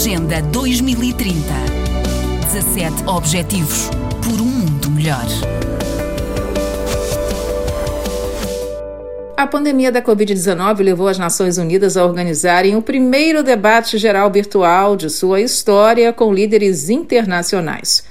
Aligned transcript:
Agenda 0.00 0.40
2030. 0.40 1.34
17 2.50 3.04
Objetivos 3.06 3.90
por 4.24 4.40
um 4.40 4.46
mundo 4.46 4.90
melhor. 4.90 5.26
A 9.36 9.46
pandemia 9.46 9.92
da 9.92 10.00
Covid-19 10.00 10.82
levou 10.82 11.06
as 11.06 11.18
Nações 11.18 11.58
Unidas 11.58 11.98
a 11.98 12.06
organizarem 12.06 12.76
o 12.76 12.80
primeiro 12.80 13.42
debate 13.42 13.98
geral 13.98 14.30
virtual 14.30 14.96
de 14.96 15.10
sua 15.10 15.42
história 15.42 16.14
com 16.14 16.32
líderes 16.32 16.88
internacionais. 16.88 18.02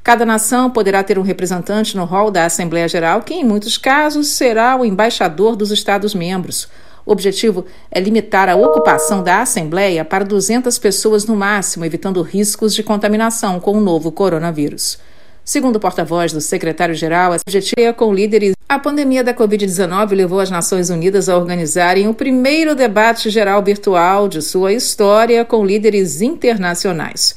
Cada 0.00 0.24
nação 0.24 0.70
poderá 0.70 1.02
ter 1.02 1.18
um 1.18 1.22
representante 1.22 1.96
no 1.96 2.04
hall 2.04 2.30
da 2.30 2.44
Assembleia 2.44 2.86
Geral, 2.86 3.20
que, 3.20 3.34
em 3.34 3.42
muitos 3.42 3.76
casos, 3.76 4.28
será 4.28 4.76
o 4.76 4.84
embaixador 4.84 5.56
dos 5.56 5.72
Estados-membros. 5.72 6.68
O 7.04 7.12
objetivo 7.12 7.64
é 7.90 8.00
limitar 8.00 8.48
a 8.48 8.56
ocupação 8.56 9.22
da 9.22 9.42
Assembleia 9.42 10.04
para 10.04 10.24
200 10.24 10.78
pessoas 10.78 11.26
no 11.26 11.34
máximo, 11.34 11.84
evitando 11.84 12.22
riscos 12.22 12.74
de 12.74 12.82
contaminação 12.82 13.58
com 13.58 13.72
o 13.72 13.80
novo 13.80 14.12
coronavírus. 14.12 14.98
Segundo 15.44 15.76
o 15.76 15.80
porta-voz 15.80 16.32
do 16.32 16.40
secretário-geral, 16.40 17.32
a 17.32 17.36
objetivo 17.36 17.80
é 17.80 17.92
com 17.92 18.14
líderes. 18.14 18.54
A 18.68 18.78
pandemia 18.78 19.24
da 19.24 19.34
Covid-19 19.34 20.14
levou 20.14 20.38
as 20.38 20.50
Nações 20.50 20.88
Unidas 20.88 21.28
a 21.28 21.36
organizarem 21.36 22.06
o 22.06 22.14
primeiro 22.14 22.76
debate 22.76 23.28
geral 23.28 23.60
virtual 23.60 24.28
de 24.28 24.40
sua 24.40 24.72
história 24.72 25.44
com 25.44 25.66
líderes 25.66 26.22
internacionais. 26.22 27.34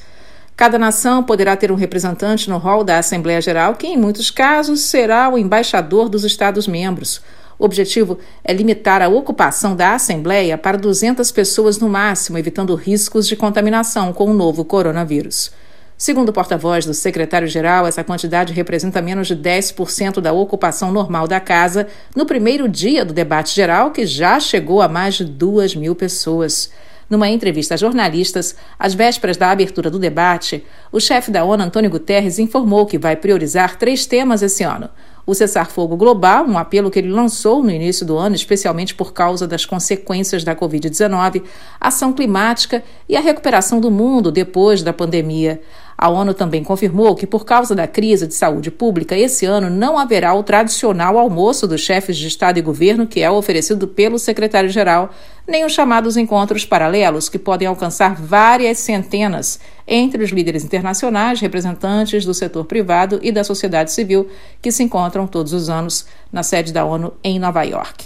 Cada 0.55 0.77
nação 0.77 1.23
poderá 1.23 1.57
ter 1.57 1.71
um 1.71 1.75
representante 1.75 2.49
no 2.49 2.57
hall 2.57 2.83
da 2.83 2.99
Assembleia 2.99 3.41
Geral, 3.41 3.73
que, 3.73 3.87
em 3.87 3.97
muitos 3.97 4.29
casos, 4.31 4.81
será 4.81 5.27
o 5.27 5.37
embaixador 5.37 6.07
dos 6.07 6.23
Estados-membros. 6.23 7.21
O 7.57 7.65
objetivo 7.65 8.19
é 8.43 8.53
limitar 8.53 9.01
a 9.01 9.07
ocupação 9.07 9.75
da 9.75 9.95
Assembleia 9.95 10.57
para 10.57 10.77
200 10.77 11.31
pessoas 11.31 11.79
no 11.79 11.87
máximo, 11.87 12.37
evitando 12.37 12.75
riscos 12.75 13.27
de 13.27 13.35
contaminação 13.35 14.11
com 14.11 14.25
o 14.25 14.33
novo 14.33 14.65
coronavírus. 14.65 15.51
Segundo 15.97 16.27
o 16.27 16.33
porta-voz 16.33 16.85
do 16.85 16.93
secretário-geral, 16.93 17.87
essa 17.87 18.03
quantidade 18.03 18.51
representa 18.51 19.01
menos 19.01 19.27
de 19.27 19.35
10% 19.35 20.19
da 20.19 20.33
ocupação 20.33 20.91
normal 20.91 21.25
da 21.25 21.39
casa 21.39 21.87
no 22.13 22.25
primeiro 22.25 22.67
dia 22.67 23.05
do 23.05 23.13
debate 23.13 23.55
geral, 23.55 23.91
que 23.91 24.05
já 24.05 24.37
chegou 24.37 24.81
a 24.81 24.89
mais 24.89 25.15
de 25.15 25.23
2 25.23 25.75
mil 25.75 25.95
pessoas. 25.95 26.69
Numa 27.09 27.29
entrevista 27.29 27.75
a 27.75 27.77
jornalistas, 27.77 28.55
às 28.77 28.93
vésperas 28.93 29.37
da 29.37 29.51
abertura 29.51 29.89
do 29.89 29.99
debate, 29.99 30.65
o 30.91 30.99
chefe 30.99 31.31
da 31.31 31.45
ONU, 31.45 31.63
Antônio 31.63 31.89
Guterres, 31.89 32.39
informou 32.39 32.85
que 32.85 32.97
vai 32.97 33.15
priorizar 33.15 33.77
três 33.77 34.05
temas 34.05 34.41
esse 34.41 34.63
ano: 34.63 34.89
o 35.25 35.33
cessar-fogo 35.33 35.97
global, 35.97 36.45
um 36.45 36.57
apelo 36.57 36.91
que 36.91 36.99
ele 36.99 37.09
lançou 37.09 37.63
no 37.63 37.71
início 37.71 38.05
do 38.05 38.17
ano, 38.17 38.35
especialmente 38.35 38.93
por 38.93 39.11
causa 39.13 39.47
das 39.47 39.65
consequências 39.65 40.43
da 40.43 40.55
Covid-19, 40.55 41.43
ação 41.79 42.13
climática 42.13 42.83
e 43.09 43.17
a 43.17 43.21
recuperação 43.21 43.79
do 43.79 43.89
mundo 43.89 44.31
depois 44.31 44.83
da 44.83 44.93
pandemia. 44.93 45.61
A 45.97 46.09
ONU 46.09 46.33
também 46.33 46.61
confirmou 46.61 47.15
que, 47.15 47.25
por 47.25 47.45
causa 47.45 47.73
da 47.73 47.87
crise 47.87 48.27
de 48.27 48.33
saúde 48.33 48.69
pública, 48.69 49.17
esse 49.17 49.45
ano 49.45 49.69
não 49.69 49.97
haverá 49.97 50.33
o 50.33 50.43
tradicional 50.43 51.17
almoço 51.17 51.65
dos 51.67 51.81
chefes 51.81 52.17
de 52.17 52.27
Estado 52.27 52.59
e 52.59 52.61
governo, 52.61 53.07
que 53.07 53.21
é 53.21 53.31
oferecido 53.31 53.87
pelo 53.87 54.19
secretário-geral, 54.19 55.09
nem 55.47 55.63
os 55.63 55.73
chamados 55.73 56.17
encontros 56.17 56.65
paralelos, 56.65 57.29
que 57.29 57.37
podem 57.37 57.67
alcançar 57.67 58.15
várias 58.15 58.79
centenas 58.79 59.59
entre 59.87 60.23
os 60.23 60.31
líderes 60.31 60.63
internacionais, 60.63 61.39
representantes 61.39 62.25
do 62.25 62.33
setor 62.33 62.65
privado 62.65 63.19
e 63.21 63.31
da 63.31 63.43
sociedade 63.43 63.91
civil, 63.91 64.27
que 64.61 64.71
se 64.71 64.83
encontram 64.83 65.27
todos 65.27 65.53
os 65.53 65.69
anos 65.69 66.07
na 66.31 66.41
sede 66.41 66.73
da 66.73 66.83
ONU 66.83 67.13
em 67.23 67.37
Nova 67.37 67.63
York. 67.63 68.05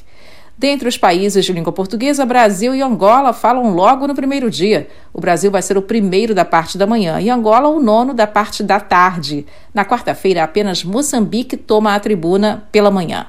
Dentre 0.60 0.90
os 0.90 0.98
países 0.98 1.46
de 1.46 1.54
língua 1.54 1.72
portuguesa, 1.72 2.26
Brasil 2.26 2.76
e 2.76 2.82
Angola 2.82 3.32
falam 3.32 3.74
logo 3.74 4.06
no 4.06 4.14
primeiro 4.14 4.52
dia. 4.52 4.90
O 5.14 5.22
Brasil 5.22 5.50
vai 5.50 5.62
ser 5.62 5.78
o 5.78 5.82
primeiro 5.82 6.36
da 6.36 6.44
parte 6.44 6.78
da 6.78 6.86
manhã 6.86 7.22
e 7.22 7.30
Angola 7.30 7.70
o 7.70 7.80
nono 7.80 8.14
da 8.14 8.28
parte 8.28 8.62
da 8.62 8.78
tarde. 8.78 9.46
Na 9.74 9.86
quarta-feira, 9.86 10.44
apenas 10.44 10.84
Moçambique 10.84 11.56
toma 11.56 11.96
a 11.96 12.00
tribuna 12.02 12.68
pela 12.74 12.92
manhã. 12.92 13.28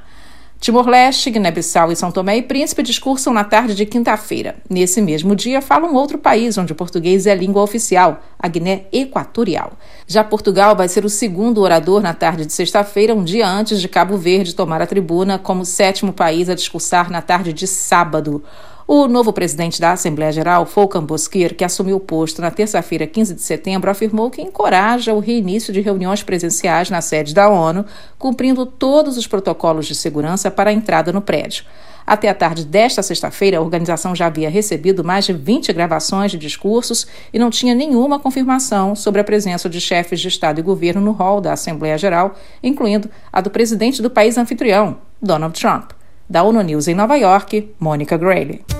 Timor-Leste, 0.60 1.30
Guiné-Bissau 1.30 1.90
e 1.90 1.96
São 1.96 2.12
Tomé 2.12 2.36
e 2.36 2.42
Príncipe 2.42 2.82
discursam 2.82 3.32
na 3.32 3.42
tarde 3.44 3.74
de 3.74 3.86
quinta-feira. 3.86 4.56
Nesse 4.68 5.00
mesmo 5.00 5.34
dia, 5.34 5.62
fala 5.62 5.88
um 5.88 5.94
outro 5.94 6.18
país 6.18 6.58
onde 6.58 6.72
o 6.74 6.76
português 6.76 7.26
é 7.26 7.34
língua 7.34 7.62
oficial, 7.62 8.20
a 8.38 8.46
Guiné 8.46 8.84
Equatorial. 8.92 9.72
Já 10.06 10.22
Portugal 10.22 10.76
vai 10.76 10.86
ser 10.86 11.02
o 11.02 11.08
segundo 11.08 11.62
orador 11.62 12.02
na 12.02 12.12
tarde 12.12 12.44
de 12.44 12.52
sexta-feira, 12.52 13.14
um 13.14 13.24
dia 13.24 13.48
antes 13.48 13.80
de 13.80 13.88
Cabo 13.88 14.18
Verde 14.18 14.54
tomar 14.54 14.82
a 14.82 14.86
tribuna 14.86 15.38
como 15.38 15.64
sétimo 15.64 16.12
país 16.12 16.50
a 16.50 16.54
discursar 16.54 17.10
na 17.10 17.22
tarde 17.22 17.54
de 17.54 17.66
sábado. 17.66 18.44
O 18.92 19.06
novo 19.06 19.32
presidente 19.32 19.80
da 19.80 19.92
Assembleia 19.92 20.32
Geral, 20.32 20.64
Volkan 20.64 21.04
Bozkir, 21.04 21.54
que 21.54 21.62
assumiu 21.62 21.98
o 21.98 22.00
posto 22.00 22.42
na 22.42 22.50
terça-feira, 22.50 23.06
15 23.06 23.34
de 23.34 23.40
setembro, 23.40 23.88
afirmou 23.88 24.28
que 24.32 24.42
encoraja 24.42 25.14
o 25.14 25.20
reinício 25.20 25.72
de 25.72 25.80
reuniões 25.80 26.24
presenciais 26.24 26.90
na 26.90 27.00
sede 27.00 27.32
da 27.32 27.48
ONU, 27.48 27.86
cumprindo 28.18 28.66
todos 28.66 29.16
os 29.16 29.28
protocolos 29.28 29.86
de 29.86 29.94
segurança 29.94 30.50
para 30.50 30.70
a 30.70 30.72
entrada 30.72 31.12
no 31.12 31.20
prédio. 31.20 31.66
Até 32.04 32.28
a 32.28 32.34
tarde 32.34 32.64
desta 32.64 33.00
sexta-feira, 33.00 33.58
a 33.58 33.60
organização 33.60 34.12
já 34.12 34.26
havia 34.26 34.50
recebido 34.50 35.04
mais 35.04 35.24
de 35.24 35.34
20 35.34 35.72
gravações 35.72 36.32
de 36.32 36.36
discursos 36.36 37.06
e 37.32 37.38
não 37.38 37.48
tinha 37.48 37.76
nenhuma 37.76 38.18
confirmação 38.18 38.96
sobre 38.96 39.20
a 39.20 39.24
presença 39.24 39.70
de 39.70 39.80
chefes 39.80 40.18
de 40.18 40.26
Estado 40.26 40.58
e 40.58 40.64
governo 40.64 41.00
no 41.00 41.12
hall 41.12 41.40
da 41.40 41.52
Assembleia 41.52 41.96
Geral, 41.96 42.34
incluindo 42.60 43.08
a 43.32 43.40
do 43.40 43.50
presidente 43.50 44.02
do 44.02 44.10
país 44.10 44.36
anfitrião, 44.36 44.96
Donald 45.22 45.56
Trump. 45.56 45.92
Da 46.28 46.42
ONU 46.42 46.60
News 46.62 46.88
em 46.88 46.94
Nova 46.94 47.14
York, 47.14 47.70
Mônica 47.78 48.16
Grayley. 48.16 48.79